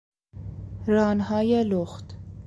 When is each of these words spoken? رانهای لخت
رانهای 0.87 1.63
لخت 1.63 2.15